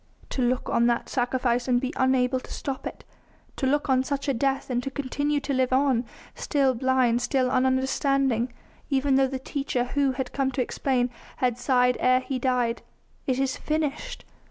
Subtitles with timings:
[0.31, 3.03] To look on that sacrifice and be unable to stop it.
[3.57, 7.51] To look on such a death and to continue to live on, still blind, still
[7.51, 8.49] ununderstanding,
[8.89, 12.81] even though the Teacher Who had come to explain had sighed ere he died:
[13.27, 14.25] "It is finished!"